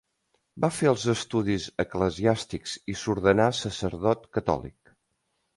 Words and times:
Va 0.63 0.69
fer 0.77 0.87
els 0.91 1.03
estudis 1.13 1.67
eclesiàstics 1.83 2.75
i 2.95 2.97
s'ordenà 3.03 3.47
sacerdot 3.61 4.29
catòlic. 4.39 4.99